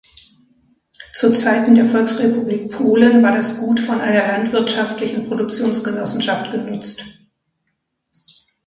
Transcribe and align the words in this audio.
Zu 1.13 1.31
Zeiten 1.31 1.75
der 1.75 1.85
Volksrepublik 1.85 2.71
Polen 2.71 3.21
war 3.21 3.33
das 3.37 3.59
Gut 3.59 3.79
von 3.79 4.01
einer 4.01 4.25
Landwirtschaftlichen 4.29 5.27
Produktionsgenossenschaft 5.27 6.51
genutzt. 6.51 7.05